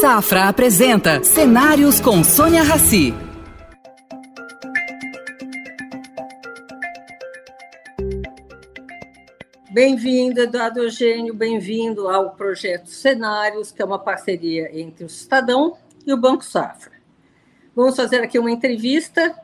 [0.00, 3.12] Safra apresenta Cenários com Sônia Rassi.
[9.70, 15.76] Bem-vindo, Eduardo Eugênio, bem-vindo ao projeto Cenários, que é uma parceria entre o Estadão
[16.06, 16.92] e o Banco Safra.
[17.76, 19.38] Vamos fazer aqui uma entrevista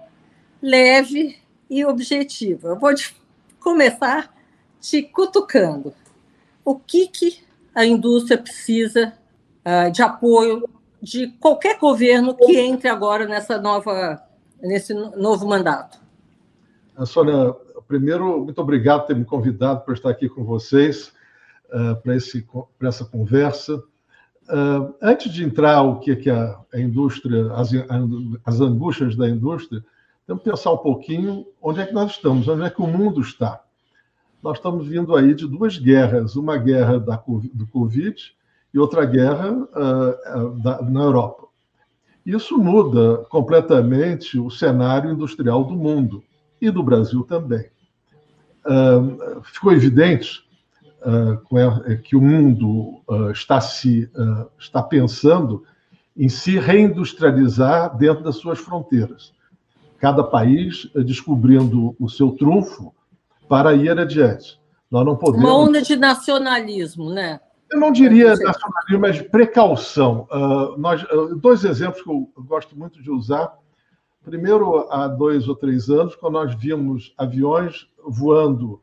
[0.62, 1.36] leve
[1.68, 2.68] e objetiva.
[2.68, 2.94] Eu vou
[3.60, 4.34] começar
[4.80, 5.94] te cutucando.
[6.64, 7.40] O que, que
[7.74, 9.12] a indústria precisa
[9.66, 10.68] uh, de apoio
[11.02, 14.22] de qualquer governo que entre agora nessa nova,
[14.62, 15.98] nesse novo mandato?
[17.04, 17.54] Sônia,
[17.86, 21.12] primeiro, muito obrigado por ter me convidado para estar aqui com vocês
[21.66, 23.82] uh, para, essa conversa.
[25.02, 27.70] Antes de entrar o que, que a, a indústria, as,
[28.44, 29.84] as angústias da indústria,
[30.24, 33.20] temos que pensar um pouquinho onde é que nós estamos, onde é que o mundo
[33.20, 33.60] está.
[34.40, 37.16] Nós estamos vindo aí de duas guerras, uma guerra da,
[37.52, 38.36] do Covid
[38.76, 41.46] e outra guerra uh, da, na Europa.
[42.26, 46.22] Isso muda completamente o cenário industrial do mundo
[46.60, 47.70] e do Brasil também.
[48.66, 50.44] Uh, ficou evidente
[52.02, 53.00] que o mundo
[53.30, 54.10] está se
[54.58, 55.62] está pensando
[56.16, 59.32] em se reindustrializar dentro das suas fronteiras.
[60.00, 62.92] Cada país descobrindo o seu trunfo
[63.48, 64.58] para ir adiante.
[64.90, 65.48] Nós não podemos.
[65.48, 67.38] Uma onda de nacionalismo, né?
[67.70, 70.28] Eu não diria nacionalismo, mas precaução.
[70.30, 73.52] Uh, nós, uh, dois exemplos que eu gosto muito de usar.
[74.24, 78.80] Primeiro, há dois ou três anos, quando nós vimos aviões voando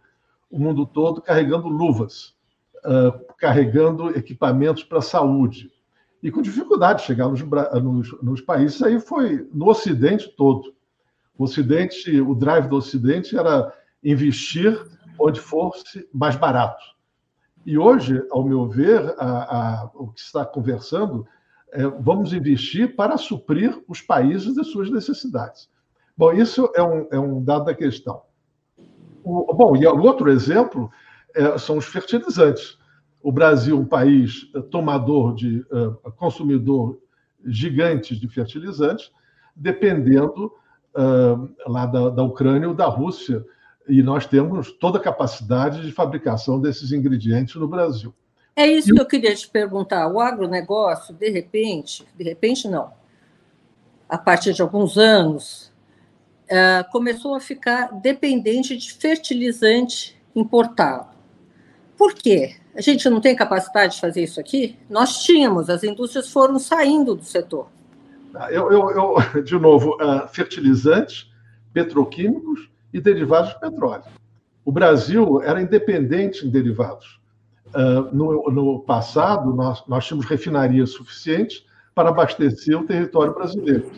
[0.50, 2.36] o mundo todo carregando luvas,
[2.86, 5.72] uh, carregando equipamentos para a saúde.
[6.22, 10.74] E com dificuldade de chegar nos, nos, nos países, aí foi no Ocidente todo.
[11.38, 13.74] O Ocidente, o drive do Ocidente era
[14.04, 14.80] investir
[15.20, 16.93] onde fosse mais barato.
[17.66, 21.26] E hoje, ao meu ver, a, a, o que está conversando
[21.72, 25.70] é vamos investir para suprir os países das suas necessidades.
[26.16, 28.22] Bom, isso é um, é um dado da questão.
[29.24, 30.92] O, bom, e o outro exemplo
[31.34, 32.78] é, são os fertilizantes.
[33.22, 37.00] O Brasil, um país tomador de uh, consumidor
[37.46, 39.12] gigante de fertilizantes,
[39.56, 40.54] dependendo
[40.96, 43.44] uh, lá da, da Ucrânia ou da Rússia
[43.88, 48.14] e nós temos toda a capacidade de fabricação desses ingredientes no Brasil.
[48.56, 48.94] É isso e...
[48.94, 50.08] que eu queria te perguntar.
[50.08, 52.92] O agronegócio, de repente, de repente não,
[54.08, 55.74] a partir de alguns anos,
[56.46, 61.08] uh, começou a ficar dependente de fertilizante importado.
[61.98, 62.56] Por quê?
[62.76, 64.78] A gente não tem capacidade de fazer isso aqui?
[64.90, 67.68] Nós tínhamos, as indústrias foram saindo do setor.
[68.50, 71.32] Eu, eu, eu de novo, uh, fertilizantes,
[71.72, 74.04] petroquímicos e derivados de petróleo.
[74.64, 77.20] O Brasil era independente em derivados.
[77.76, 81.66] Uh, no, no, passado, nós, nós tínhamos refinarias suficientes
[81.96, 83.92] para abastecer o território brasileiro,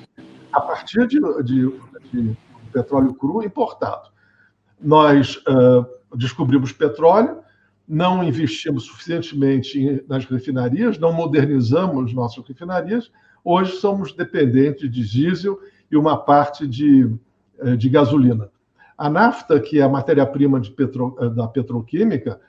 [0.52, 1.80] a partir de, de,
[2.14, 2.38] de
[2.72, 4.10] petróleo cru importado.
[4.82, 5.86] Nós uh,
[6.16, 7.40] descobrimos petróleo,
[7.88, 13.12] não investimos suficientemente em, nas refinarias, não modernizamos nossas refinarias,
[13.44, 15.60] hoje somos dependentes de diesel
[15.92, 17.14] e uma parte de,
[17.60, 18.50] eh, de gasolina.
[18.98, 22.40] A nafta, que é a matéria-prima petro, eh, da petroquímica,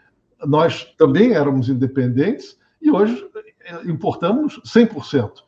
[0.45, 3.27] nós também éramos independentes e hoje
[3.65, 5.45] eh, importamos 100%.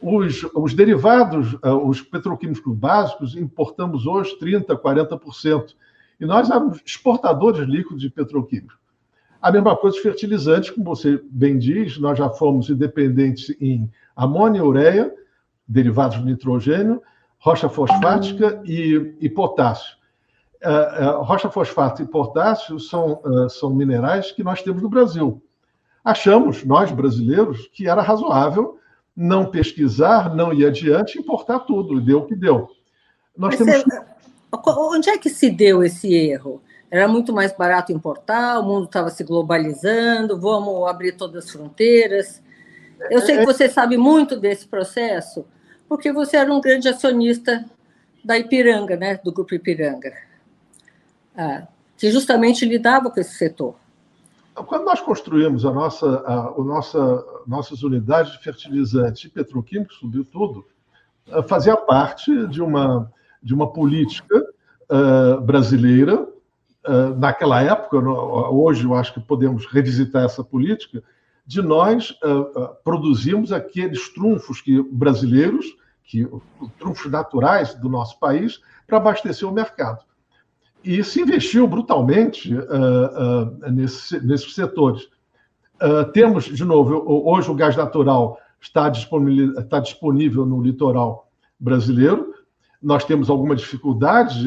[0.00, 5.74] Os, os derivados, eh, os petroquímicos básicos, importamos hoje 30%, 40%.
[6.20, 8.78] E nós éramos exportadores líquidos de petroquímicos.
[9.42, 14.62] A mesma coisa os fertilizantes, como você bem diz, nós já fomos independentes em amônia,
[14.62, 15.12] ureia,
[15.66, 17.02] derivados de nitrogênio,
[17.38, 19.96] rocha fosfática e, e potássio.
[20.62, 25.42] Uh, uh, rocha fosfato e potássio são, uh, são minerais que nós temos no Brasil.
[26.04, 28.78] Achamos, nós brasileiros, que era razoável
[29.16, 32.68] não pesquisar, não ir adiante, importar tudo, e deu o que deu.
[33.36, 33.84] Nós temos...
[34.66, 36.60] Onde é que se deu esse erro?
[36.90, 42.42] Era muito mais barato importar, o mundo estava se globalizando, vamos abrir todas as fronteiras.
[43.10, 43.46] Eu sei que é, é.
[43.46, 45.46] você sabe muito desse processo,
[45.88, 47.64] porque você era um grande acionista
[48.22, 50.29] da Ipiranga, né, do Grupo Ipiranga
[51.40, 51.66] ah,
[51.96, 53.74] que justamente lidava com esse setor.
[54.54, 60.22] Quando nós construímos a nossa, a, a nossa, nossas unidades de fertilizantes e petroquímicos, subiu
[60.22, 60.66] tudo,
[61.32, 63.10] ah, fazia parte de uma,
[63.42, 66.24] de uma política uh, brasileira,
[66.86, 67.96] uh, naquela época,
[68.50, 71.02] hoje eu acho que podemos revisitar essa política,
[71.46, 75.64] de nós uh, produzirmos aqueles trunfos que, brasileiros,
[76.04, 76.28] que,
[76.78, 80.04] trunfos naturais do nosso país, para abastecer o mercado
[80.82, 85.02] e se investiu brutalmente uh, uh, nesse, nesses setores.
[85.82, 91.28] Uh, temos, de novo, hoje o gás natural está disponível, está disponível no litoral
[91.58, 92.34] brasileiro.
[92.82, 94.46] Nós temos alguma dificuldade,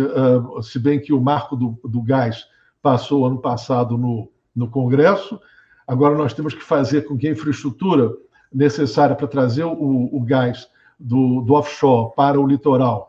[0.64, 2.48] se bem que o marco do, do gás
[2.82, 5.40] passou ano passado no, no Congresso.
[5.88, 8.12] Agora nós temos que fazer com que a infraestrutura
[8.52, 10.68] necessária para trazer o, o gás
[11.00, 13.08] do, do, offshore para o litoral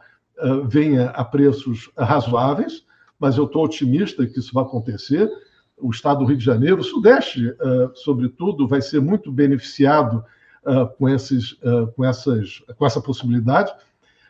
[0.67, 2.85] venha a preços razoáveis,
[3.25, 5.31] mas eu estou otimista que isso vai acontecer.
[5.79, 10.23] O estado do Rio de Janeiro, o Sudeste, uh, sobretudo, vai ser muito beneficiado
[10.67, 11.59] uh, com, esses,
[11.97, 13.73] com, essas, com essa possibilidade.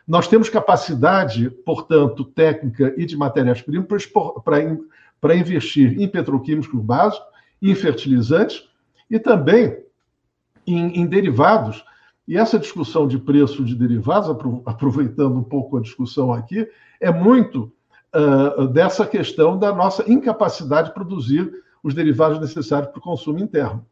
[0.07, 4.09] Nós temos capacidade, portanto, técnica e de matérias-primas
[5.19, 7.27] para investir em petroquímicos básicos,
[7.61, 8.63] em fertilizantes
[9.11, 9.77] e também
[10.65, 11.83] em, em derivados.
[12.25, 14.29] E essa discussão de preço de derivados,
[14.65, 16.65] aproveitando um pouco a discussão aqui,
[17.01, 17.74] é muito
[18.15, 21.51] uh, dessa questão da nossa incapacidade de produzir
[21.83, 23.85] os derivados necessários para o consumo interno.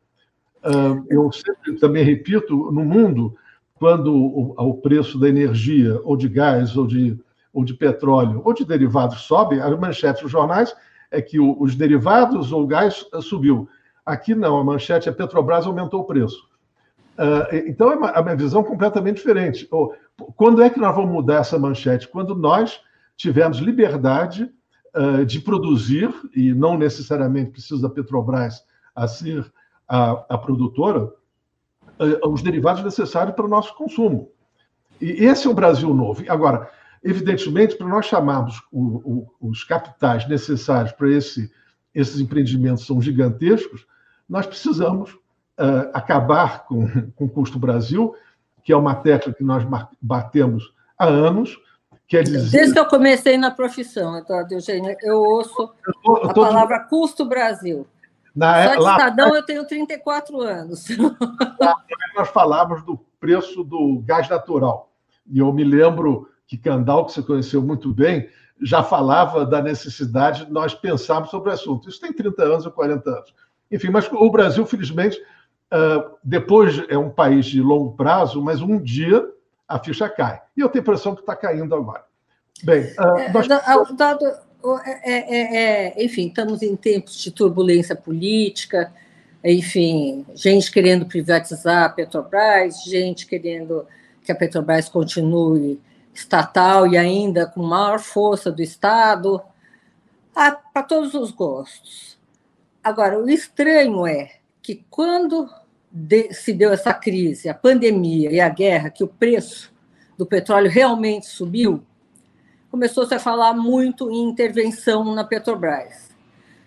[0.63, 3.35] Uh, eu sempre também repito, no mundo,
[3.75, 7.19] quando o, o, preço da energia, ou de gás, ou de,
[7.53, 10.73] ou de petróleo, ou de derivados sobe, as manchetes dos jornais
[11.11, 13.67] é que o, os derivados ou o gás subiu.
[14.05, 16.49] Aqui não, a manchete é Petrobras aumentou o preço.
[17.17, 19.69] Uh, então é uma, é uma, visão completamente diferente.
[20.35, 22.07] Quando é que nós vamos mudar essa manchete?
[22.07, 22.81] Quando nós
[23.15, 24.49] tivermos liberdade
[24.95, 28.63] uh, de produzir, e não necessariamente precisa da Petrobras
[28.95, 29.51] a ser
[29.87, 34.31] a, a produtora, uh, os derivados necessários para o nosso consumo.
[35.01, 36.23] E esse é o Brasil novo.
[36.29, 36.69] Agora,
[37.03, 41.51] evidentemente, para nós chamarmos o, o, os capitais necessários para esse,
[41.93, 43.85] esses empreendimentos são gigantescos,
[44.29, 48.15] nós precisamos uh, acabar com, com o custo Brasil,
[48.63, 49.63] que é uma tecla que nós
[50.01, 51.59] batemos há anos.
[52.13, 52.51] Quer dizer...
[52.51, 56.47] Desde que eu comecei na profissão, Eduardo Eugênio, eu ouço eu tô, eu tô a
[56.47, 57.87] palavra custo Brasil.
[58.35, 60.85] Na, Só de lá, Estadão eu tenho 34 anos.
[61.59, 61.75] Lá,
[62.15, 64.91] nós falávamos do preço do gás natural.
[65.25, 68.29] E eu me lembro que Candal, que você conheceu muito bem,
[68.61, 71.89] já falava da necessidade de nós pensarmos sobre o assunto.
[71.89, 73.33] Isso tem 30 anos ou 40 anos.
[73.71, 75.19] Enfim, mas o Brasil, felizmente,
[75.73, 79.27] Uh, depois é um país de longo prazo, mas um dia
[79.67, 80.41] a ficha cai.
[80.55, 82.03] E eu tenho a impressão que está caindo agora.
[82.63, 83.47] Bem, uh, nós...
[83.95, 84.25] Dado,
[84.85, 85.57] é, é,
[85.97, 88.93] é, enfim, estamos em tempos de turbulência política,
[89.43, 93.85] enfim, gente querendo privatizar a Petrobras, gente querendo
[94.23, 95.81] que a Petrobras continue
[96.13, 99.41] estatal e ainda com maior força do Estado,
[100.33, 102.17] para todos os gostos.
[102.81, 104.31] Agora, o estranho é
[104.61, 105.49] que quando
[105.93, 109.71] de, se deu essa crise, a pandemia e a guerra, que o preço
[110.17, 111.83] do petróleo realmente subiu,
[112.71, 116.09] começou-se a falar muito em intervenção na Petrobras.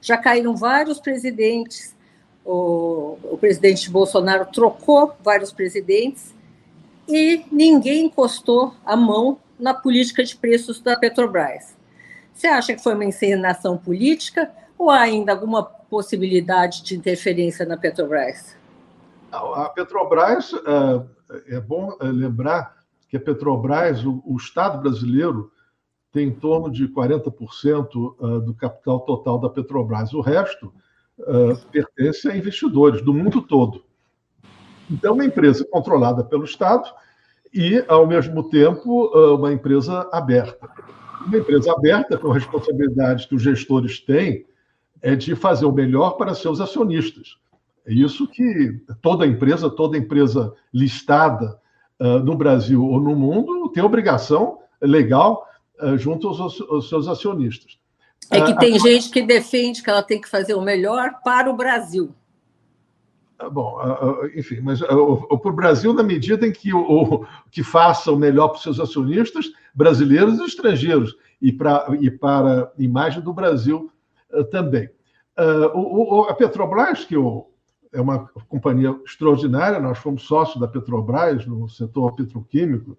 [0.00, 1.96] Já caíram vários presidentes,
[2.44, 6.32] o, o presidente Bolsonaro trocou vários presidentes
[7.08, 11.74] e ninguém encostou a mão na política de preços da Petrobras.
[12.32, 17.76] Você acha que foi uma encenação política ou há ainda alguma possibilidade de interferência na
[17.76, 18.54] Petrobras?
[19.36, 22.76] A Petrobras, é, é bom é, lembrar
[23.08, 25.52] que a Petrobras, o Estado brasileiro,
[26.12, 30.12] tem em torno de 40% do capital total da Petrobras.
[30.14, 30.72] O resto
[31.70, 33.84] pertence a investidores do mundo todo.
[34.90, 36.90] Então, é uma empresa controlada pelo Estado
[37.52, 40.68] e, ao mesmo tempo, uma empresa aberta.
[41.24, 44.46] Uma empresa aberta, com responsabilidades que os gestores têm,
[45.02, 47.36] é de fazer o melhor para seus acionistas.
[47.86, 51.58] É isso que toda empresa, toda empresa listada
[52.00, 55.46] uh, no Brasil ou no mundo tem obrigação legal
[55.80, 57.78] uh, junto aos, aos, seus acionistas.
[58.28, 61.48] É que uh, tem gente que defende que ela tem que fazer o melhor para
[61.48, 62.12] o Brasil.
[63.52, 63.78] Bom,
[64.34, 68.48] enfim, mas para o Brasil, na medida em que, o, o, que faça o melhor
[68.48, 73.92] para os seus acionistas, brasileiros e estrangeiros, e, pra, e para a imagem do Brasil
[74.50, 74.88] também.
[75.74, 77.46] O, a Petrobras, que o,
[77.92, 79.80] é uma companhia extraordinária.
[79.80, 82.96] Nós fomos sócios da Petrobras no setor petroquímico.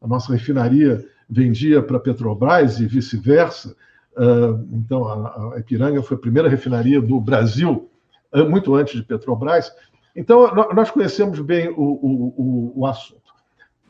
[0.00, 3.76] A nossa refinaria vendia para a Petrobras e vice-versa.
[4.16, 7.88] Ah, então, a Ipiranga foi a primeira refinaria do Brasil,
[8.32, 9.70] ah, muito antes de Petrobras.
[10.16, 13.32] Então, nós conhecemos bem o, o, o assunto.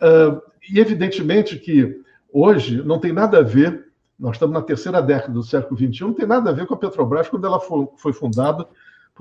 [0.00, 0.40] Ah,
[0.71, 2.00] e, evidentemente, que
[2.33, 3.87] hoje não tem nada a ver,
[4.19, 6.78] nós estamos na terceira década do século XXI, não tem nada a ver com a
[6.78, 8.67] Petrobras quando ela foi fundada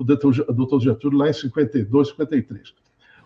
[0.02, 2.74] o doutor Getúlio lá em 52, 53.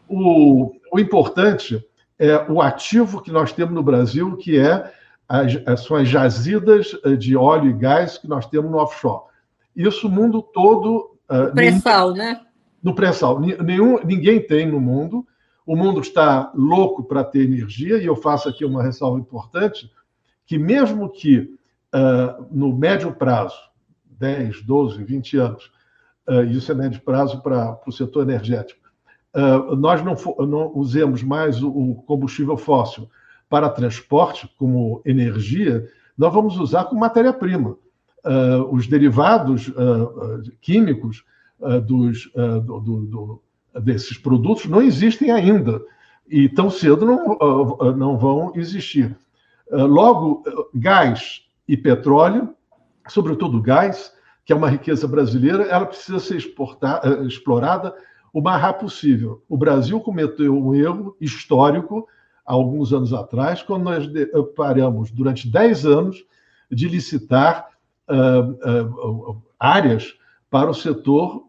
[0.09, 1.85] O, o importante
[2.19, 4.93] é o ativo que nós temos no Brasil, que é
[5.29, 9.25] as, são as jazidas eh, de óleo e gás que nós temos no offshore.
[9.75, 11.17] Isso o mundo todo.
[11.31, 12.41] Uh, pré-sal, né?
[12.83, 13.41] No pré-sal.
[13.41, 15.27] Nenhum, ninguém tem no mundo
[15.65, 19.91] o mundo está louco para ter energia, e eu faço aqui uma ressalva importante,
[20.45, 21.39] que mesmo que
[21.95, 23.57] uh, no médio prazo,
[24.19, 25.73] 10, 12, 20 anos,
[26.29, 28.81] uh, isso é médio prazo para o setor energético,
[29.35, 30.15] uh, nós não,
[30.47, 33.09] não, usemos mais o, combustível fóssil
[33.49, 37.77] para transporte como energia, nós vamos usar como matéria-prima.
[38.71, 39.71] os derivados
[40.61, 41.23] químicos
[41.87, 43.43] dos, do, do,
[43.83, 45.83] desses produtos não existem ainda
[46.27, 47.37] e tão cedo não,
[47.95, 49.15] não vão existir.
[49.71, 52.55] Logo, gás e petróleo,
[53.09, 54.13] sobretudo gás,
[54.45, 57.95] que é uma riqueza brasileira, ela precisa ser exportar, ah, explorada
[58.33, 59.43] o mais rápido possível.
[59.49, 62.09] O Brasil cometeu um erro histórico
[62.47, 64.07] há alguns anos atrás, quando nós
[64.57, 66.25] paramos durante 10 anos
[66.71, 67.69] de licitar
[68.09, 70.15] uh, uh, áreas
[70.51, 71.47] para o setor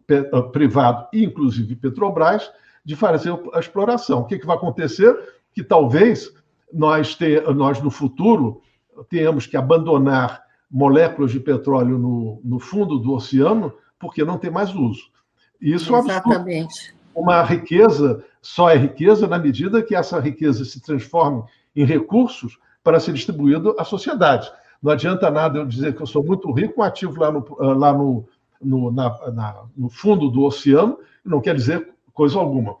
[0.52, 2.50] privado, inclusive Petrobras,
[2.84, 4.20] de fazer a exploração.
[4.20, 5.14] O que, que vai acontecer?
[5.52, 6.32] Que talvez
[6.72, 8.62] nós, te, nós, no futuro,
[9.08, 10.43] tenhamos que abandonar
[10.74, 15.04] moléculas de petróleo no, no fundo do oceano, porque não tem mais uso.
[15.60, 16.90] Isso Exatamente.
[16.90, 21.44] é uma riqueza, só é riqueza na medida que essa riqueza se transforme
[21.76, 24.50] em recursos para ser distribuído à sociedade.
[24.82, 27.92] Não adianta nada eu dizer que eu sou muito rico, um ativo lá no, lá
[27.92, 28.28] no,
[28.60, 32.72] no, na, na, no fundo do oceano, não quer dizer coisa alguma.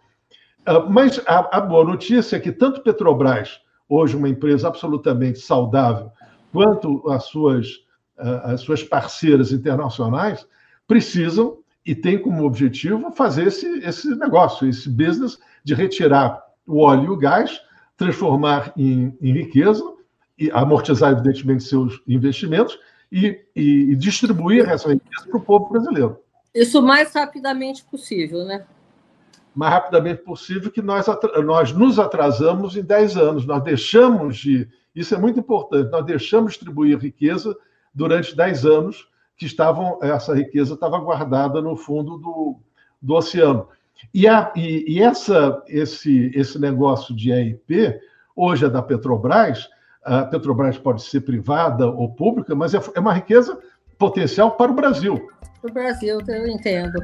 [0.66, 6.10] Uh, mas a, a, boa notícia é que tanto Petrobras, hoje uma empresa absolutamente saudável,
[6.52, 7.83] quanto as suas,
[8.16, 10.46] as suas parceiras internacionais,
[10.86, 17.04] precisam e têm como objetivo fazer esse, esse negócio, esse business de retirar o óleo
[17.04, 17.60] e o gás,
[17.96, 19.82] transformar em, em riqueza,
[20.38, 22.78] e amortizar, evidentemente, seus investimentos
[23.10, 26.18] e, e, e distribuir essa riqueza para o povo brasileiro.
[26.54, 28.64] Isso o mais rapidamente possível, né?
[29.54, 31.06] Mais rapidamente possível que nós,
[31.44, 33.46] nós nos atrasamos em 10 anos.
[33.46, 34.68] Nós deixamos de.
[34.94, 37.56] Isso é muito importante, nós deixamos de distribuir riqueza
[37.94, 42.56] durante 10 anos que estavam essa riqueza estava guardada no fundo do,
[43.00, 43.68] do oceano.
[44.12, 47.98] E, a, e, e essa, esse, esse negócio de EIP,
[48.34, 49.68] hoje é da Petrobras,
[50.04, 53.58] a Petrobras pode ser privada ou pública, mas é, é uma riqueza
[53.98, 55.28] potencial para o Brasil.
[55.62, 57.00] Para o Brasil, eu entendo.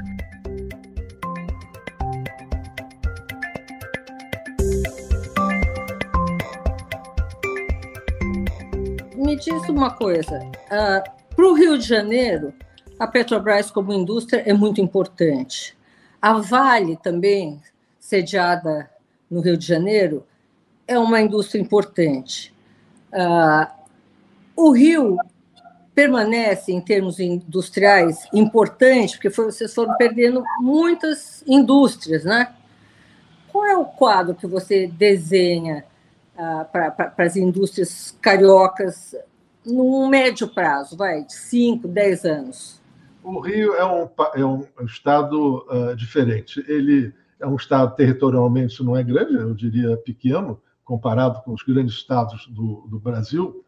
[9.40, 12.52] Diz uma coisa: uh, para o Rio de Janeiro,
[12.98, 15.76] a Petrobras como indústria é muito importante.
[16.20, 17.60] A Vale também,
[17.98, 18.90] sediada
[19.30, 20.26] no Rio de Janeiro,
[20.86, 22.54] é uma indústria importante.
[23.12, 23.66] Uh,
[24.54, 25.16] o Rio
[25.94, 32.52] permanece, em termos industriais, importante, porque foi, vocês foram perdendo muitas indústrias, né?
[33.50, 35.84] Qual é o quadro que você desenha
[36.36, 39.16] uh, para as indústrias cariocas
[39.64, 42.80] num médio prazo, vai, de 5, 10 anos?
[43.22, 46.64] O Rio é um, é um estado uh, diferente.
[46.66, 51.94] Ele é um estado territorialmente não é grande, eu diria pequeno, comparado com os grandes
[51.94, 53.64] estados do, do Brasil,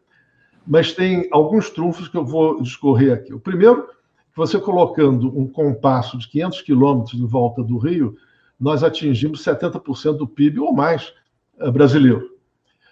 [0.65, 3.33] mas tem alguns trunfos que eu vou discorrer aqui.
[3.33, 3.89] O primeiro,
[4.35, 8.15] você colocando um compasso de 500 quilômetros em volta do Rio,
[8.59, 11.13] nós atingimos 70% do PIB ou mais
[11.59, 12.29] uh, brasileiro.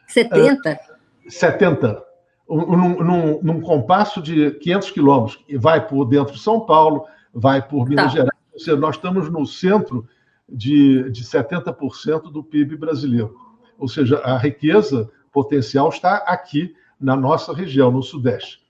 [0.08, 0.72] 70?
[0.72, 2.11] Uh, 70.
[2.52, 7.66] Num, num, num, compasso de 500 quilômetros, e vai por dentro de São Paulo, vai
[7.66, 8.12] por Minas tá.
[8.12, 8.40] Gerais.
[8.54, 10.06] Ou seja, nós estamos no centro
[10.50, 13.34] de, de 70% do PIB brasileiro.
[13.78, 18.62] Ou seja, a riqueza potencial está aqui na nossa região, no Sudeste.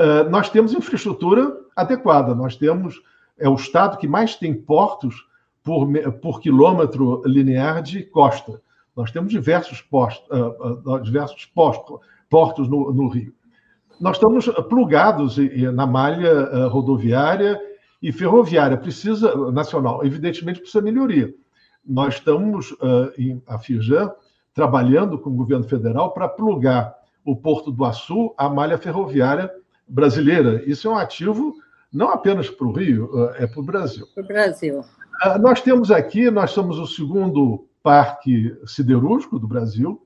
[0.00, 3.02] Uh, nós temos infraestrutura adequada, nós temos.
[3.36, 5.26] É o estado que mais tem portos
[5.62, 5.86] por,
[6.20, 8.60] por quilômetro linear de costa.
[8.96, 11.84] Nós temos diversos, post, uh, uh, diversos post,
[12.28, 13.32] portos no, no, Rio.
[14.00, 15.36] Nós estamos plugados
[15.74, 17.60] na malha rodoviária
[18.00, 21.34] e ferroviária, precisa, nacional, evidentemente precisa melhoria.
[21.84, 22.76] Nós estamos,
[23.16, 24.12] em, a Firjan,
[24.54, 26.94] trabalhando com o governo federal para plugar
[27.24, 29.50] o Porto do Açu à malha ferroviária
[29.88, 30.62] brasileira.
[30.64, 31.54] Isso é um ativo
[31.92, 34.06] não apenas para o Rio, eh, é para o Brasil.
[34.14, 34.84] Para o Brasil.
[35.22, 40.00] Ah, nós temos aqui, nós somos o segundo parque siderúrgico do Brasil,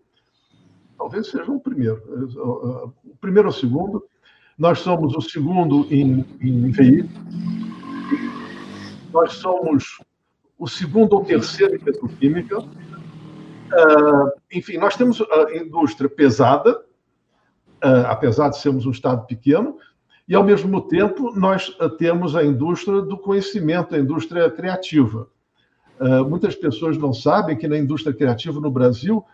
[1.03, 2.01] talvez seja o primeiro,
[3.05, 4.05] o primeiro ou o segundo.
[4.57, 7.11] Nós somos o segundo em, em veículos.
[9.13, 9.99] Nós somos
[10.57, 12.61] o segundo ou terceiro em petroquímica.
[12.61, 16.79] Uh, enfim, nós temos a indústria pesada,
[17.85, 19.77] uh, apesar de sermos um Estado pequeno,
[20.29, 25.27] e, ao mesmo tempo, nós uh, temos a indústria do conhecimento, a indústria criativa.
[26.29, 29.25] muitas pessoas não sabem que na indústria criativa no Brasil,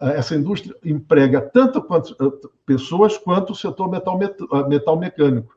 [0.00, 2.16] essa indústria emprega tanto quanto,
[2.64, 4.18] pessoas quanto o setor metal,
[4.68, 5.54] metal mecânico.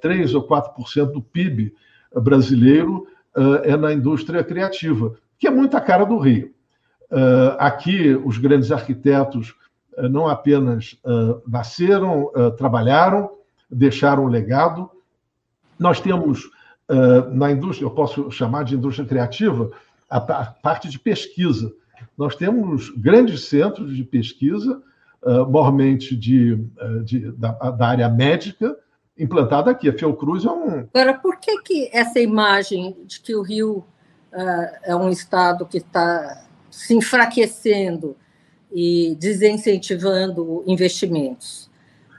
[0.00, 1.74] 3 ou 4% do PIB
[2.14, 3.06] brasileiro
[3.64, 6.52] é na indústria criativa, que é muito a cara do Rio.
[7.58, 9.54] Aqui, os grandes arquitetos
[10.10, 10.98] não apenas
[11.46, 13.30] nasceram, trabalharam,
[13.70, 14.90] deixaram um legado.
[15.78, 16.48] Nós temos
[17.32, 19.70] na indústria, eu posso chamar de indústria criativa,
[20.08, 21.72] a parte de pesquisa.
[22.16, 24.82] Nós temos grandes centros de pesquisa,
[25.48, 26.56] mormente de,
[27.04, 28.76] de da, da, área médica,
[29.18, 29.88] implantada aqui.
[29.88, 30.86] A Fiocruz é um.
[30.92, 33.78] Agora, por que, que essa imagem de que o Rio
[34.32, 38.16] uh, é um estado que está se enfraquecendo
[38.72, 41.70] e desincentivando investimentos?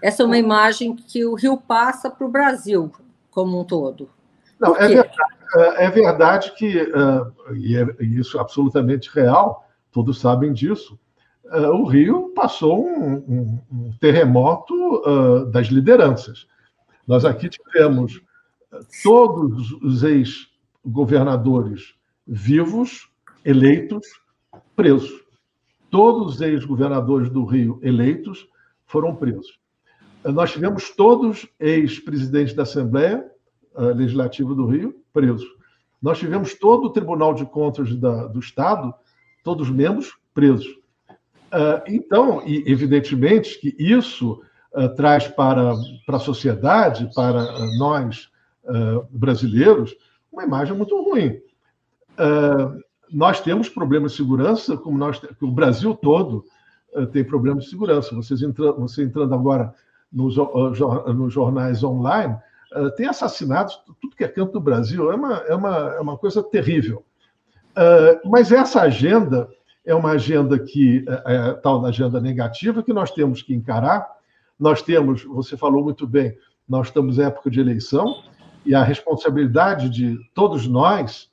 [0.01, 2.91] Essa é uma imagem que o Rio passa para o Brasil
[3.31, 4.09] como um todo.
[4.59, 5.17] Não, é verdade,
[5.77, 10.99] é verdade que, uh, e, é, isso é absolutamente real, todos sabem disso,
[11.45, 16.47] uh, o Rio passou um, um, um terremoto uh, das lideranças.
[17.07, 18.21] Nós aqui tivemos
[19.03, 21.95] todos os ex-governadores
[22.25, 23.09] vivos,
[23.43, 24.07] eleitos,
[24.75, 25.21] presos.
[25.91, 28.47] Todos os ex-governadores do Rio eleitos
[28.85, 29.59] foram presos.
[30.23, 33.29] Nós tivemos todos ex-presidentes da Assembleia
[33.77, 35.47] Legislativa do Rio presos.
[36.01, 38.93] Nós tivemos todo o Tribunal de Contas da, do Estado,
[39.43, 40.67] todos os membros presos.
[41.87, 44.41] Então, evidentemente que isso
[44.73, 45.73] uh, traz para,
[46.05, 47.45] para a sociedade, para
[47.77, 48.31] nós
[49.11, 49.93] brasileiros,
[50.31, 51.37] uma imagem muito ruim.
[53.11, 56.45] nós temos problemas de segurança, como nós, o Brasil todo
[57.11, 58.15] tem problemas de segurança.
[58.15, 59.73] Vocês entra, você entrando agora
[60.11, 62.37] nos, nos jornais online,
[62.95, 66.41] tem assassinatos, tudo que é canto do Brasil, é uma, é uma, é uma coisa
[66.41, 67.03] terrível.
[68.25, 69.49] mas essa agenda
[69.85, 74.07] é uma agenda que é, é tal da agenda negativa que nós temos que encarar
[74.59, 78.23] nós temos, você falou muito bem, nós estamos em época de eleição
[78.65, 81.29] e a responsabilidade de todos nós,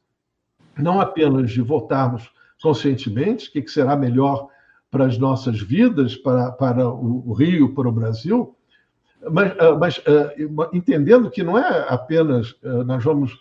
[0.76, 2.28] não apenas de votarmos
[2.60, 4.48] conscientemente, o que será melhor
[4.90, 8.56] para as nossas vidas, para, para o, Rio, para o Brasil,
[9.28, 13.38] mas, ah, mas ah, entendendo que não é apenas ah, nós vamos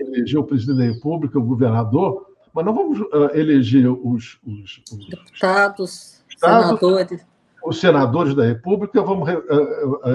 [0.00, 3.00] eleger o presidente da República, o governador, mas não vamos
[3.34, 7.26] eleger os, os, os deputados, senadores
[7.64, 9.28] os senadores da República, vamos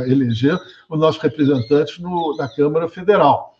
[0.07, 3.55] eleger os nossos representantes no, na Câmara Federal.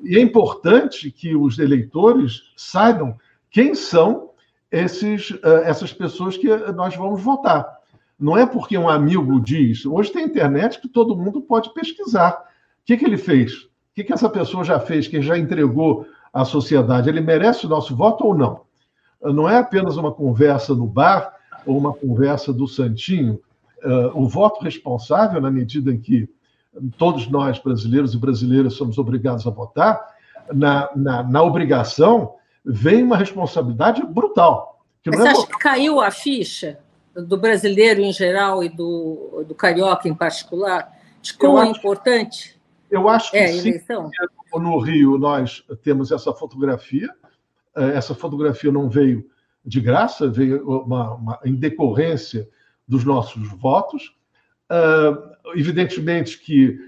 [0.00, 3.16] E é importante que os eleitores saibam
[3.50, 4.30] quem são
[4.70, 7.81] esses, essas pessoas que nós vamos votar.
[8.22, 9.84] Não é porque um amigo diz.
[9.84, 12.30] Hoje tem internet que todo mundo pode pesquisar.
[12.30, 13.64] O que, que ele fez?
[13.64, 17.08] O que, que essa pessoa já fez, que já entregou à sociedade?
[17.08, 18.60] Ele merece o nosso voto ou não?
[19.20, 21.34] Não é apenas uma conversa no bar
[21.66, 23.40] ou uma conversa do Santinho,
[23.84, 26.28] uh, o voto responsável, na medida em que
[26.96, 30.00] todos nós, brasileiros e brasileiras, somos obrigados a votar,
[30.52, 34.80] na, na, na obrigação vem uma responsabilidade brutal.
[35.02, 36.78] Que Você é acha que caiu a ficha
[37.14, 42.60] do brasileiro em geral e do, do carioca em particular, de como é importante
[42.92, 44.10] eu acho que é, a eleição?
[44.10, 47.08] Sim, no Rio nós temos essa fotografia,
[47.74, 49.24] eh, essa fotografia não veio
[49.64, 52.46] de graça, veio uma, uma em decorrência
[52.86, 54.14] dos nossos votos.
[54.70, 56.78] Uh, evidentemente que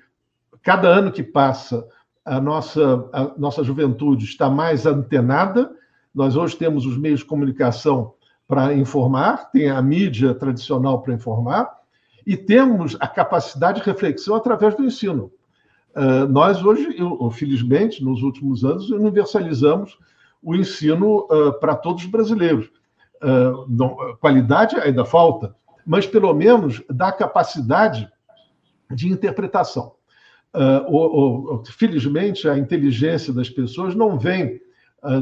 [0.62, 1.86] cada ano que passa,
[2.24, 5.74] a nossa, a nossa juventude está mais antenada.
[6.14, 8.14] Nós hoje temos os meios de comunicação
[8.46, 11.70] para informar, tem a mídia tradicional para informar,
[12.26, 15.30] e temos a capacidade de reflexão através do ensino.
[15.94, 16.88] Uh, nós hoje,
[17.32, 19.98] felizmente, nos últimos anos, universalizamos
[20.42, 22.70] o ensino uh, para todos os brasileiros.
[23.68, 28.06] Não, qualidade ainda falta, mas pelo menos dá capacidade
[28.90, 29.92] de interpretação.
[30.54, 34.60] Uh, o, o, felizmente, a inteligência das pessoas não vem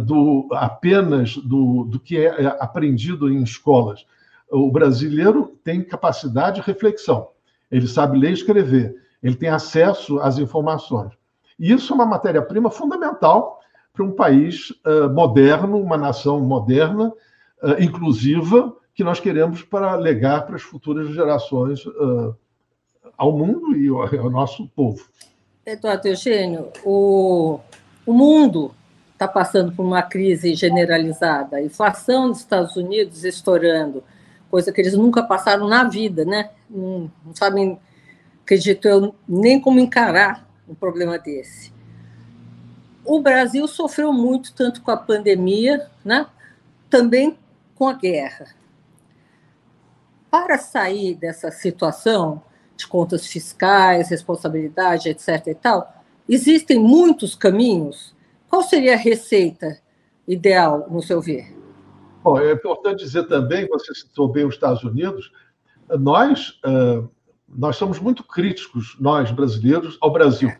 [0.04, 4.06] do, apenas do, do que é, é aprendido em escolas.
[4.50, 7.28] O brasileiro tem capacidade de reflexão,
[7.70, 11.12] ele sabe ler e escrever, ele tem acesso às informações.
[11.58, 13.60] E isso é uma matéria-prima fundamental
[13.92, 17.08] para um país uh, moderno, uma nação moderna,
[17.62, 22.34] uh, inclusiva, que nós queremos para legar para as futuras gerações uh,
[23.16, 25.04] ao mundo e ao, ao, nosso povo.
[25.64, 27.60] Eduardo Eugênio, o,
[28.04, 28.74] o mundo
[29.22, 34.02] está passando por uma crise generalizada, a inflação dos Estados Unidos estourando,
[34.50, 36.50] coisa que eles nunca passaram na vida, né?
[36.68, 37.78] Não, não sabem,
[38.42, 41.72] acredito eu, nem como encarar um problema desse.
[43.04, 46.26] o Brasil sofreu muito, tanto com a pandemia, né?
[46.90, 47.38] também
[47.74, 48.54] com a guerra.
[50.30, 52.42] Para sair dessa situação
[52.76, 55.46] de contas fiscais, responsabilidade, etc.
[55.46, 58.14] e tal, existem muitos caminhos.
[58.52, 59.78] Qual seria a receita
[60.28, 61.56] ideal, no seu ver?
[62.22, 65.32] Bom, é importante dizer também, você citou bem os Estados Unidos,
[65.98, 66.60] nós,
[67.48, 70.52] nós somos muito críticos, nós brasileiros, ao Brasil.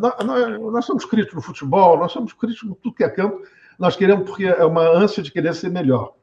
[0.00, 3.42] Nós, nós somos críticos no futebol, nós somos críticos em tudo que é campo,
[3.78, 6.14] nós queremos porque é uma ânsia de querer ser melhor.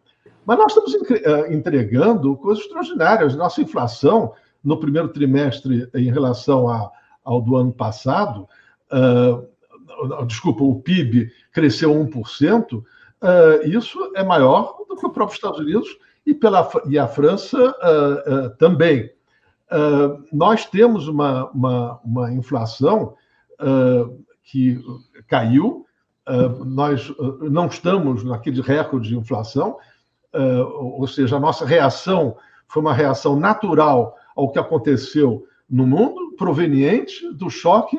[0.45, 0.93] Mas nós estamos
[1.49, 3.33] entregando coisas extraordinárias.
[3.33, 6.67] Nossa inflação, no primeiro trimestre, em relação
[7.23, 8.45] ao do ano passado,
[10.25, 12.83] desculpa, o PIB cresceu 1%, uh,
[13.65, 18.49] isso é maior do que o próprio Estados Unidos e, pela, e a França uh,
[18.57, 19.11] também.
[20.31, 23.15] nós temos uma, uma, uma inflação
[24.43, 24.83] que
[25.27, 25.85] caiu,
[26.65, 29.77] nós não estamos naquele recorde de inflação,
[30.33, 32.35] ou seja, a nossa reação
[32.67, 37.97] foi uma reação natural ao que aconteceu no mundo, proveniente do choque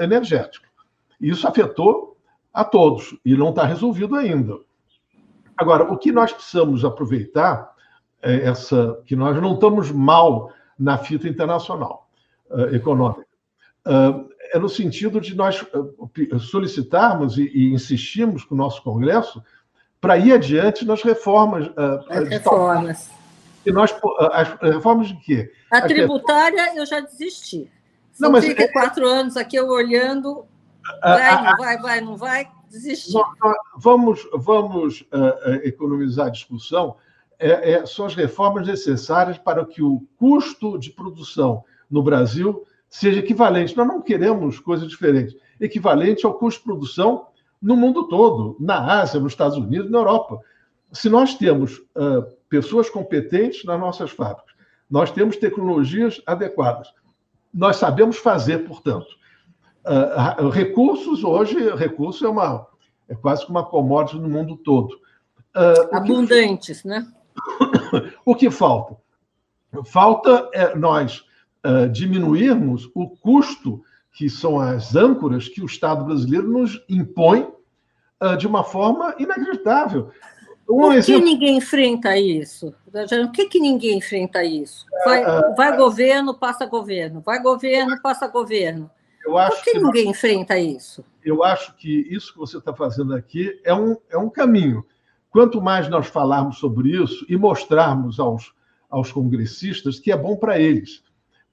[0.00, 0.71] energético.
[1.22, 2.16] Isso afetou
[2.52, 4.58] a todos e não está resolvido ainda.
[5.56, 7.72] Agora, o que nós precisamos aproveitar
[8.20, 12.08] é essa que nós não estamos mal na fita internacional
[12.50, 13.26] uh, econômica.
[13.86, 19.42] Uh, é no sentido de nós uh, solicitarmos e, e insistirmos com o nosso Congresso
[20.00, 21.70] para ir adiante nas reformas.
[22.08, 23.10] As reformas.
[23.64, 23.94] E nós,
[24.32, 25.52] as reformas de quê?
[25.70, 27.70] A tributária eu já desisti.
[28.12, 29.08] São não, mas 34 é...
[29.08, 30.44] anos aqui eu olhando,
[31.00, 33.12] Vai, não vai, vai, não vai, desistir.
[33.76, 35.04] Vamos, vamos
[35.62, 36.96] economizar a discussão.
[37.38, 43.20] É, é, são as reformas necessárias para que o custo de produção no Brasil seja
[43.20, 43.76] equivalente.
[43.76, 45.36] Nós não queremos coisa diferente.
[45.60, 47.26] Equivalente ao custo de produção
[47.60, 50.40] no mundo todo, na Ásia, nos Estados Unidos, na Europa.
[50.92, 54.52] Se nós temos uh, pessoas competentes nas nossas fábricas,
[54.90, 56.92] nós temos tecnologias adequadas,
[57.54, 59.06] nós sabemos fazer, portanto,
[59.84, 62.66] Uh, recursos, hoje, recurso é, uma,
[63.08, 64.92] é quase que uma commodity no mundo todo.
[65.56, 67.06] Uh, Abundantes, que, né?
[68.24, 68.96] o que falta?
[69.84, 71.24] Falta é nós
[71.66, 77.50] uh, diminuirmos o custo, que são as âncoras que o Estado brasileiro nos impõe
[78.38, 80.12] de uma forma inacreditável.
[80.70, 81.24] Um Por que exemplo...
[81.24, 82.72] ninguém enfrenta isso?
[82.84, 84.86] Por que, que ninguém enfrenta isso?
[85.04, 85.24] Vai,
[85.56, 87.20] vai governo, passa governo.
[87.20, 88.88] Vai governo, passa governo.
[89.24, 91.04] Eu acho Por que, que ninguém nós, enfrenta isso?
[91.24, 94.84] Eu acho que isso que você está fazendo aqui é um, é um caminho.
[95.30, 98.52] Quanto mais nós falarmos sobre isso e mostrarmos aos,
[98.90, 101.02] aos congressistas que é bom para eles,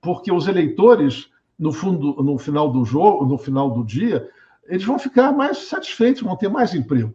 [0.02, 4.30] porque os eleitores, no fundo, no final do jogo, no final do dia,
[4.68, 7.14] eles vão ficar mais satisfeitos, vão ter mais emprego.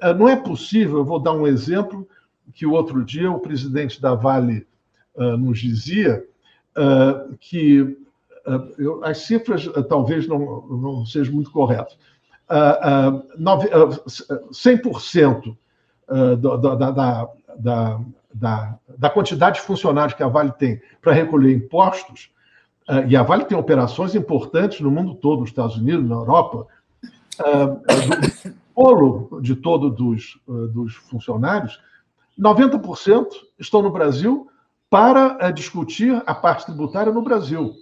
[0.00, 2.08] Ah, não é possível, eu vou dar um exemplo
[2.54, 4.66] que o outro dia o presidente da Vale
[5.14, 6.26] uh, nos dizia,
[6.76, 7.96] uh, que
[9.02, 11.96] as cifras uh, talvez não, não sejam muito corretas.
[12.50, 13.22] Uh,
[14.50, 15.56] 100%
[16.40, 18.00] da, da, da,
[18.34, 22.30] da, da quantidade de funcionários que a Vale tem para recolher impostos,
[23.08, 26.66] e a Vale tem operações importantes no mundo todo, nos Estados Unidos, na Europa,
[27.38, 31.80] do bolo de todos dos, dos funcionários,
[32.38, 33.28] 90%
[33.58, 34.48] estão no Brasil
[34.90, 37.74] para discutir a parte tributária no Brasil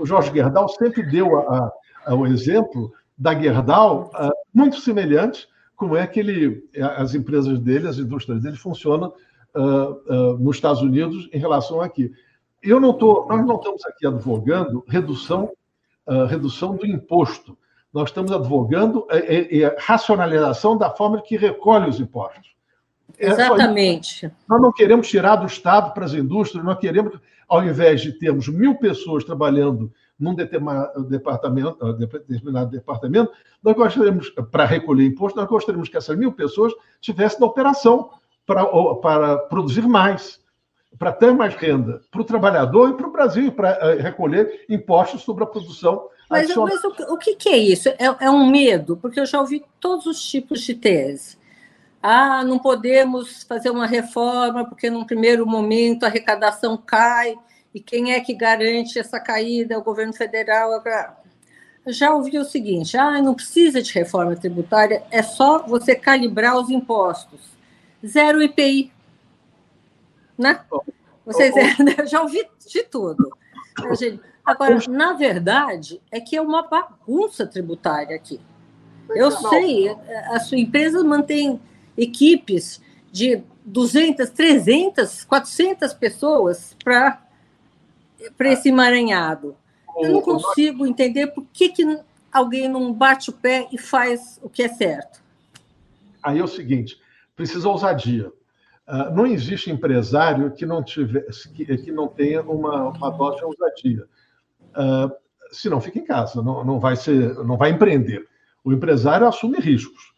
[0.00, 1.72] o Jorge Gerdau sempre deu a,
[2.06, 7.88] a, o exemplo da Gerdau a, muito semelhante como é que ele, as empresas dele,
[7.88, 9.14] as indústrias dele funcionam
[10.38, 12.12] nos Estados Unidos em relação aqui.
[12.62, 15.50] Eu não tô, nós não estamos aqui advogando redução,
[16.28, 17.56] redução do imposto.
[17.94, 22.50] Nós estamos advogando a, a, a racionalização da forma que recolhe os impostos.
[23.18, 24.30] É Exatamente.
[24.48, 27.18] nós não queremos tirar do Estado para as indústrias, nós queremos,
[27.50, 33.32] ao invés de termos mil pessoas trabalhando num determinado departamento, ah, determinado departamento
[33.62, 38.10] nós gostaríamos, para recolher imposto, nós gostaríamos que essas mil pessoas tivessem na operação
[38.46, 38.64] para,
[38.96, 40.40] para produzir mais,
[40.96, 45.22] para ter mais renda para o trabalhar e para o Brasil, para ah, recolher impostos
[45.22, 46.08] sobre a produção.
[46.30, 47.88] Mas, mas o, o que, que, é isso?
[47.88, 48.96] É, é um medo?
[48.96, 51.39] Porque eu já ouvi todos os tipos de tese
[52.02, 57.36] ah, não podemos fazer uma reforma porque, num primeiro momento, a arrecadação cai
[57.74, 59.74] e quem é que garante essa caída?
[59.74, 60.82] É o governo federal.
[61.86, 66.70] Já ouvi o seguinte: ah, não precisa de reforma tributária, é só você calibrar os
[66.70, 67.40] impostos.
[68.04, 68.90] Zero IPI.
[70.38, 70.58] Né?
[71.24, 71.54] Vocês
[72.08, 73.30] já ouvi de tudo.
[74.44, 78.40] Agora, na verdade, é que é uma bagunça tributária aqui.
[79.10, 79.90] Eu sei,
[80.30, 81.60] a sua empresa mantém
[81.96, 82.80] equipes
[83.12, 87.20] de 200, 300, 400 pessoas para
[88.40, 89.56] esse emaranhado.
[89.98, 92.00] Eu não consigo entender por que, que
[92.32, 95.20] alguém não bate o pé e faz o que é certo.
[96.22, 97.00] Aí é o seguinte:
[97.34, 98.28] precisa ousadia.
[98.88, 101.24] Uh, não existe empresário que não, tiver,
[101.54, 104.04] que, que não tenha uma, uma dose de ousadia.
[104.70, 105.12] Uh,
[105.52, 108.26] se não, fica em casa, não, não, vai ser, não vai empreender.
[108.64, 110.12] O empresário assume riscos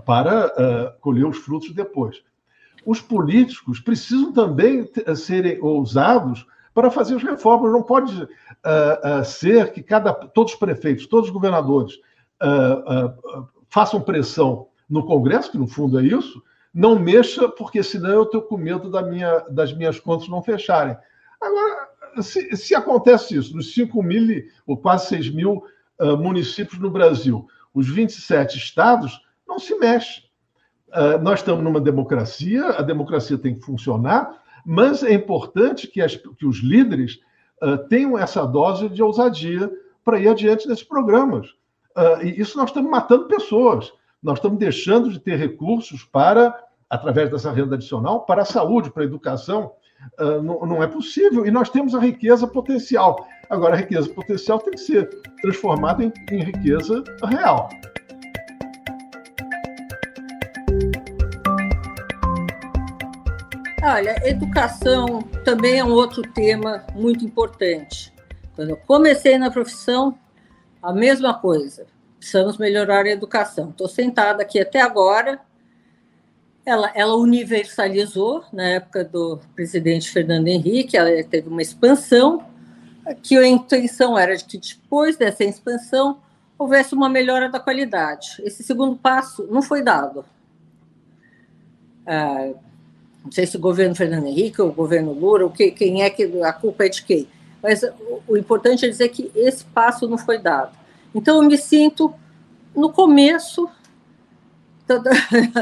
[0.00, 2.22] para uh, colher os frutos depois.
[2.84, 7.72] Os políticos precisam também serem ousados para fazer as reformas.
[7.72, 11.98] Não pode uh, uh, ser que cada, todos os prefeitos, todos os governadores
[13.70, 16.42] façam pressão no Congresso, que no fundo é isso,
[16.74, 20.96] não mexa, porque senão eu estou com medo da minha, das minhas contas não fecharem.
[21.40, 21.88] Agora,
[22.20, 25.64] se, se acontece isso, nos 5 mil ou quase 6 mil
[26.00, 29.20] uh, municípios no Brasil, os 27 estados,
[29.54, 30.22] não se mexe.
[30.88, 36.16] Uh, nós estamos numa democracia, a democracia tem que funcionar, mas é importante que, as,
[36.16, 37.20] que os líderes
[37.62, 39.70] uh, tenham essa dose de ousadia
[40.04, 41.48] para ir adiante nesses programas.
[42.22, 43.92] e isso nós estamos matando pessoas.
[44.22, 46.54] Nós estamos deixando de ter recursos para,
[46.90, 49.72] através dessa renda adicional, para a saúde, para a educação.
[50.20, 51.46] Uh, não, não, é possível.
[51.46, 53.26] E nós temos a riqueza potencial.
[53.48, 55.08] Agora, a riqueza potencial tem que ser
[55.40, 57.68] transformada em, em riqueza real.
[63.86, 68.10] Olha, educação também é um outro tema muito importante.
[68.56, 70.18] Quando eu comecei na profissão,
[70.82, 71.86] a mesma coisa.
[72.18, 73.68] Precisamos melhorar a educação.
[73.68, 75.38] Estou sentada aqui até agora,
[76.64, 82.42] ela, ela universalizou na época do presidente Fernando Henrique, ela teve uma expansão,
[83.22, 86.22] que a intenção era de que depois dessa expansão
[86.58, 88.36] houvesse uma melhora da qualidade.
[88.44, 90.24] Esse segundo passo não foi dado.
[92.06, 92.50] Ah,
[93.24, 96.24] não sei se o governo Fernando Henrique ou o governo Lula, que, quem é que
[96.42, 97.26] a culpa é de quem.
[97.62, 100.76] Mas o, o importante é dizer que esse passo não foi dado.
[101.14, 102.12] Então eu me sinto
[102.76, 103.68] no começo
[104.86, 105.10] toda,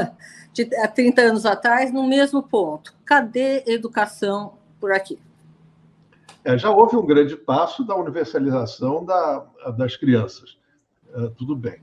[0.51, 2.93] de há 30 anos atrás, no mesmo ponto.
[3.05, 5.17] Cadê educação por aqui?
[6.43, 9.45] É, já houve um grande passo da universalização da,
[9.77, 10.57] das crianças.
[11.15, 11.79] Uh, tudo bem.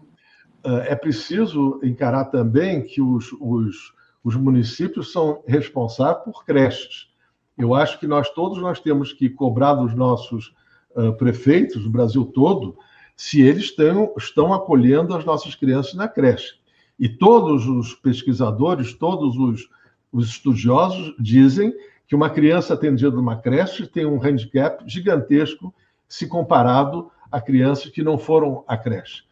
[0.64, 7.09] Uh, é preciso encarar também que os, os, os municípios são responsáveis por creches.
[7.57, 10.55] Eu acho que nós todos nós temos que cobrar dos nossos
[10.97, 12.77] uh, prefeitos, do Brasil todo,
[13.17, 16.55] se eles estão, estão acolhendo as nossas crianças na creche.
[16.99, 19.69] E todos os pesquisadores, todos os,
[20.13, 21.75] os estudiosos dizem
[22.07, 25.73] que uma criança atendida numa creche tem um handicap gigantesco
[26.09, 29.23] se comparado a crianças que não foram à creche.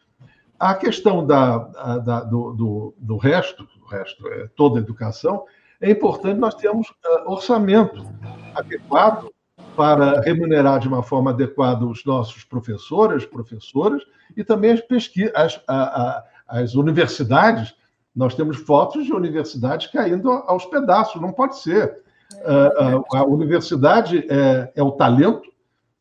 [0.57, 1.57] A questão da,
[1.97, 5.45] da, do, do, do, resto, resto é toda a educação,
[5.81, 8.05] é importante nós termos uh, orçamento
[8.53, 9.29] adequado
[9.75, 14.03] para remunerar de uma forma adequada os nossos professores, professoras
[14.35, 16.23] e também as pesquisas, as, a, a,
[16.61, 17.73] as universidades,
[18.15, 22.03] nós temos fotos de universidades caindo aos pedaços, não pode ser.
[22.41, 25.49] É a, a universidade é, é, o talento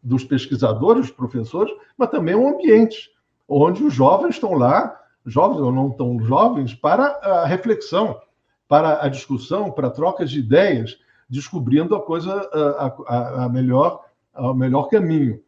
[0.03, 3.11] dos pesquisadores, dos professores, mas também um ambiente
[3.49, 8.21] onde os jovens estão lá, jovens ou não tão jovens, para a reflexão,
[8.67, 14.55] para a discussão, para trocas de ideias, descobrindo a coisa, a, a, a melhor, o
[14.55, 15.41] melhor caminho.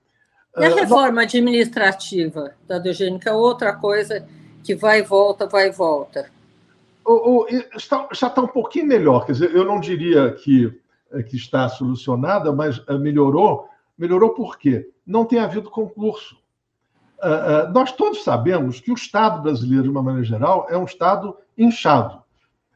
[0.57, 4.27] E a reforma administrativa da Eugênica é outra coisa
[4.65, 6.31] que vai e volta, vai e volta.
[7.05, 10.79] O, o, está, já está um pouquinho melhor, quer dizer, eu não diria que,
[11.29, 13.69] que está solucionada, mas é, melhorou.
[13.97, 14.91] Melhorou por quê?
[15.07, 16.40] Não tem havido concurso.
[17.23, 20.85] Uh, uh, nós todos sabemos que o Estado brasileiro, de uma maneira geral, é um
[20.85, 22.23] Estado inchado.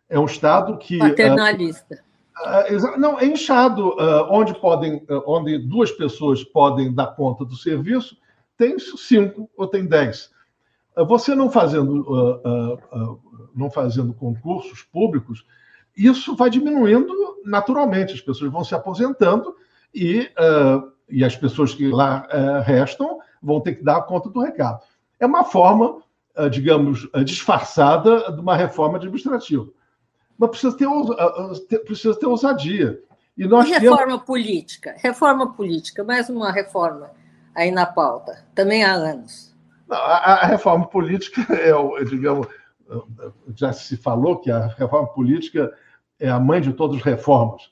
[0.08, 0.98] É um Estado que.
[0.98, 2.02] Paternalista.
[2.44, 3.96] Uh, não, é inchado,
[4.28, 8.16] onde, podem, onde duas pessoas podem dar conta do serviço,
[8.56, 10.34] tem cinco ou tem dez.
[10.96, 13.20] Você não fazendo, uh, uh, uh,
[13.54, 15.44] não fazendo concursos públicos,
[15.96, 17.12] isso vai diminuindo
[17.44, 18.14] naturalmente.
[18.14, 19.54] As pessoas vão se aposentando
[19.92, 20.28] e,
[21.08, 22.26] e as pessoas que lá
[22.64, 24.82] restam vão ter que dar conta do recado.
[25.20, 26.02] É uma forma,
[26.50, 29.66] digamos, disfarçada de uma reforma administrativa.
[30.38, 33.00] Mas precisa ter, precisa ter ousadia.
[33.36, 34.24] E, nós e reforma temos...
[34.24, 34.94] política?
[34.98, 37.10] Reforma política, mais uma reforma
[37.54, 39.54] aí na pauta, também há anos.
[39.90, 41.72] A, a reforma política é,
[42.04, 42.48] digamos,
[43.54, 45.72] já se falou que a reforma política
[46.18, 47.70] é a mãe de todas as reformas.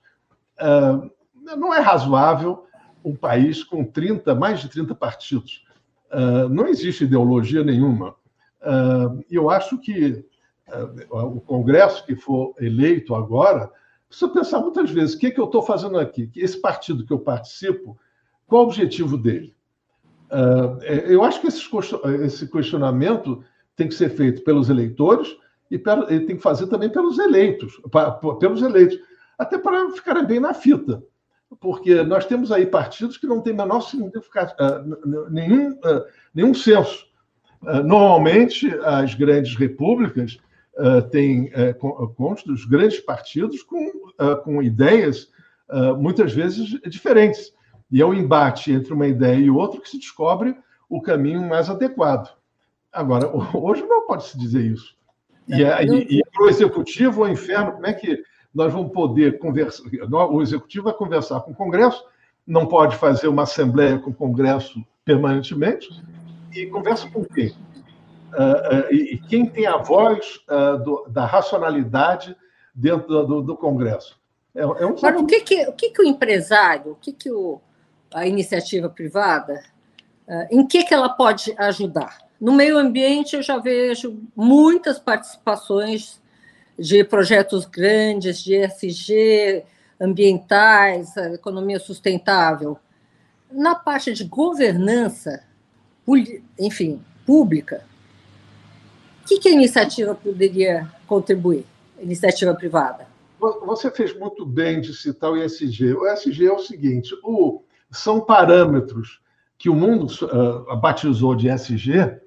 [1.41, 2.65] Não é razoável
[3.05, 5.65] um país com 30, mais de 30 partidos.
[6.13, 8.15] Uh, não existe ideologia nenhuma.
[9.31, 10.25] eu acho que
[11.11, 13.71] o Congresso que for eleito agora
[14.09, 17.13] precisa pensar muitas vezes o que, é que eu estou fazendo aqui, esse partido que
[17.13, 17.99] eu participo,
[18.47, 19.55] qual o objetivo dele?
[21.07, 23.43] Eu acho que esse questionamento
[23.75, 25.37] tem que ser feito pelos eleitores
[25.71, 27.81] e tem que fazer também pelos eleitos,
[28.39, 28.99] pelos eleitos,
[29.39, 31.03] até para ficarem bem na fita
[31.61, 37.07] porque nós temos aí partidos que não têm menor significado, uh, nenhum, uh, nenhum senso.
[37.63, 40.39] Uh, normalmente, as grandes repúblicas
[41.11, 43.93] têm uh, os grandes partidos com,
[44.43, 45.29] com ideias
[45.99, 47.53] muitas vezes diferentes.
[47.91, 50.57] E é o embate entre uma ideia e outra que se descobre
[50.89, 52.35] o caminho mais adequado.
[52.91, 54.97] Agora, hoje não pode se dizer isso.
[55.47, 58.23] E, é, e, e para o executivo, o inferno, como é que
[58.55, 62.05] nós vamos poder conversar, o executivo vai conversar com o Congresso,
[62.47, 65.89] não pode fazer uma assembleia com o Congresso permanentemente,
[66.55, 67.49] e conversa com quem?
[67.49, 70.41] Uh, uh, e, quem tem a voz
[70.85, 72.37] do, da racionalidade
[72.75, 74.19] dentro do, do Congresso?
[74.55, 77.31] É, é um Mas o que, que, o que, que o empresário, o que, que
[77.31, 77.61] o,
[78.13, 79.63] a iniciativa privada,
[80.51, 82.19] em que, que ela pode ajudar?
[82.41, 86.22] No meio ambiente, eu já vejo muitas participações
[86.79, 89.65] de projetos grandes, de ESG,
[90.01, 92.79] ambientais, economia sustentável.
[93.51, 95.45] Na parte de governança,
[96.59, 97.85] enfim, pública,
[99.23, 101.65] o que, que a iniciativa poderia contribuir,
[102.01, 103.07] iniciativa privada?
[103.65, 105.95] Você fez muito bem de citar o ESG.
[105.95, 109.21] O ESG é o seguinte: o, são parâmetros
[109.59, 112.19] que o mundo uh, batizou de ESG,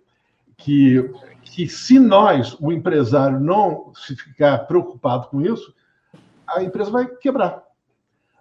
[0.58, 1.10] que
[1.55, 5.73] que se nós, o empresário, não se ficar preocupado com isso,
[6.45, 7.63] a empresa vai quebrar.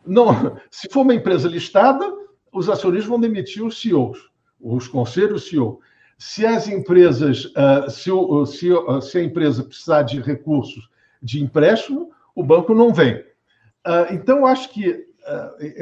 [0.05, 2.13] Não, se for uma empresa listada,
[2.53, 4.19] os acionistas vão demitir os CEOs,
[4.61, 5.79] os conselhos CEO.
[6.19, 8.11] Se as empresas, ah, se,
[8.47, 10.91] se, ah, se a empresa precisar de recursos
[11.23, 13.25] de empréstimo, o banco não vem.
[13.85, 15.07] Ah, então, acho que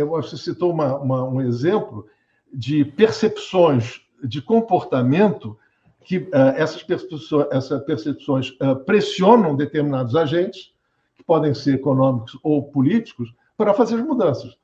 [0.07, 2.07] você citou uma, uma, um exemplo
[2.53, 5.59] de percepções de comportamento
[6.05, 10.73] que uh, essas, percepções, essas percepções uh, pressionam determinados agentes,
[11.17, 14.57] que podem ser econômicos ou políticos, para fazer as mudanças.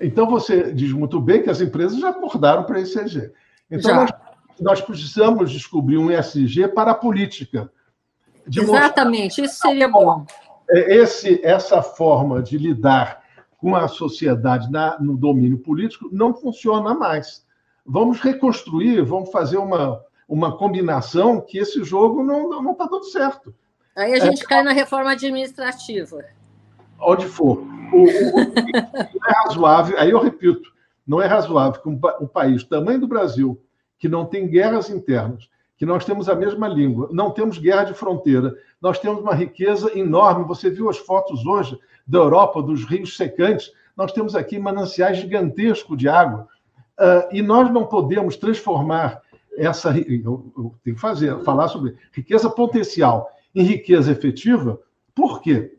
[0.00, 3.32] Então, você diz muito bem que as empresas já acordaram para esse ESG.
[3.70, 4.10] Então, nós,
[4.60, 7.70] nós, precisamos descobrir um ESG para a política.
[8.46, 10.26] Exatamente, isso seria bom.
[10.70, 13.22] É, esse, essa forma de lidar
[13.58, 17.46] com a sociedade na, no domínio político não funciona mais.
[17.86, 20.00] Vamos reconstruir, vamos fazer uma,
[20.32, 23.54] uma combinação que esse jogo não está dando certo.
[23.94, 26.24] Aí a gente é, cai na reforma administrativa.
[26.98, 27.58] Onde for.
[27.92, 28.36] O, o,
[29.14, 30.72] não é razoável, aí eu repito,
[31.06, 33.60] não é razoável que um, um país tamanho do Brasil,
[33.98, 37.92] que não tem guerras internas, que nós temos a mesma língua, não temos guerra de
[37.92, 40.46] fronteira, nós temos uma riqueza enorme.
[40.46, 45.98] Você viu as fotos hoje da Europa, dos rios secantes, nós temos aqui mananciais gigantescos
[45.98, 46.48] de água.
[46.98, 49.21] Uh, e nós não podemos transformar
[49.56, 54.80] essa eu, eu tenho que fazer, falar sobre riqueza potencial em riqueza efetiva.
[55.14, 55.76] Por quê?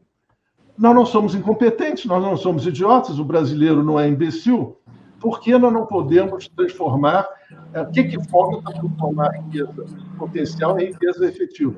[0.77, 4.77] Nós não somos incompetentes, nós não somos idiotas, o brasileiro não é imbecil.
[5.19, 7.27] Por que nós não podemos transformar?
[7.73, 9.85] É, que, que para transformar a riqueza
[10.17, 11.75] potencial em riqueza efetiva?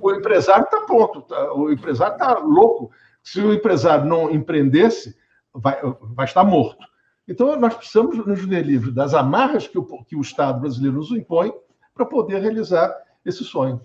[0.00, 2.90] O empresário está pronto, tá, o empresário está louco.
[3.22, 5.14] Se o empresário não empreendesse,
[5.52, 5.78] vai,
[6.14, 6.86] vai estar morto.
[7.30, 11.12] Então, nós precisamos nos ver livres das amarras que o, que o Estado brasileiro nos
[11.12, 11.52] impõe
[11.94, 12.92] para poder realizar
[13.24, 13.80] esse sonho.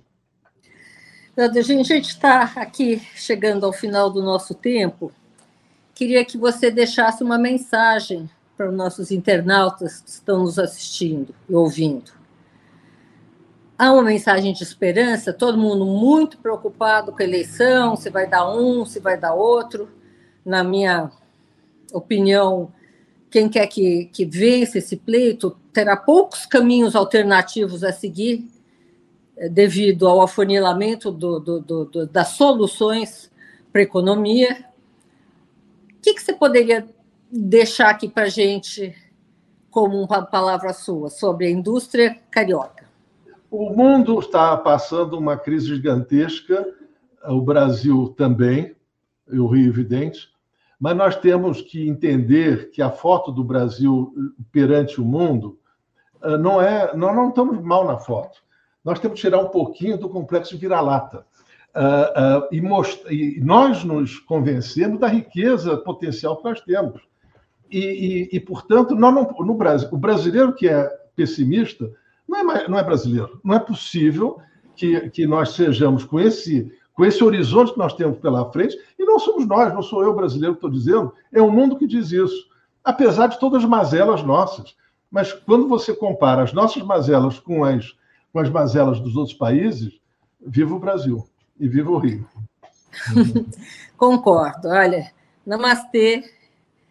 [1.38, 5.12] A gente está aqui chegando ao final do nosso tempo.
[5.93, 8.27] Queria que você deixasse uma mensagem
[8.58, 12.13] para os nossos internautas que estão nos assistindo e ouvindo.
[13.77, 18.49] Há uma mensagem de esperança, todo mundo muito preocupado com a eleição, se vai dar
[18.49, 19.88] um, se vai dar outro.
[20.43, 21.12] Na minha
[21.93, 22.71] opinião,
[23.29, 28.47] quem quer que, que vença esse pleito terá poucos caminhos alternativos a seguir,
[29.36, 33.32] eh, devido ao afunilamento do, do, do, das soluções
[33.71, 34.65] para a economia.
[35.97, 36.88] O que, que você poderia
[37.30, 38.95] deixar aqui para a gente
[39.69, 42.86] como uma palavra sua sobre a indústria carioca?
[43.51, 46.65] O mundo está passando uma crise gigantesca,
[47.26, 48.76] o Brasil também,
[49.32, 50.30] e o Rio evidente,
[50.80, 54.13] mas nós temos que entender que a foto do Brasil
[54.51, 55.57] perante o mundo
[56.26, 56.95] ah, não é.
[56.95, 58.43] Nós não estamos mal na foto.
[58.84, 61.26] Nós temos que tirar um pouquinho do complexo vira-lata.
[62.51, 63.03] E, most...
[63.09, 67.01] e, nós nos convencemos da riqueza potencial que nós temos.
[67.69, 71.91] E, e, e portanto, nós não, no Brasil, o brasileiro que é pessimista
[72.28, 73.41] não é, não é brasileiro.
[73.43, 74.38] Não é possível
[74.76, 79.04] que, que nós sejamos com esse, com esse horizonte que nós temos pela frente, e
[79.04, 82.12] não somos nós, não sou eu brasileiro que estou dizendo, é o mundo que diz
[82.12, 82.48] isso.
[82.84, 84.76] Apesar de todas as mazelas nossas.
[85.12, 87.96] Mas quando você compara as nossas mazelas com as,
[88.32, 90.00] com as mazelas dos outros países,
[90.39, 91.28] viva o Brasil
[91.60, 92.28] e viva o Rio.
[93.98, 94.70] Concordo.
[94.70, 95.12] Olha,
[95.46, 96.24] namastê.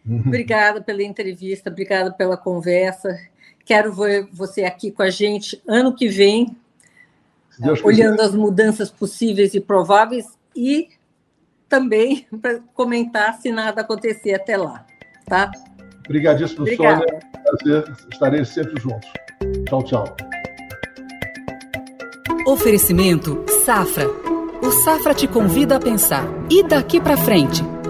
[0.05, 0.23] Uhum.
[0.27, 3.17] Obrigada pela entrevista, obrigada pela conversa.
[3.65, 6.55] Quero ver você aqui com a gente ano que vem,
[7.83, 10.25] olhando as mudanças possíveis e prováveis
[10.55, 10.89] e
[11.67, 14.85] também para comentar se nada acontecer até lá,
[15.25, 15.51] tá?
[16.05, 17.05] Obrigadíssimo, Obrigada.
[17.07, 17.19] Sônia.
[17.43, 17.95] Prazer.
[18.11, 19.09] Estarei sempre juntos.
[19.67, 20.15] Tchau, tchau.
[22.47, 24.07] Oferecimento Safra.
[24.61, 26.25] O Safra te convida a pensar.
[26.49, 27.63] E daqui para frente?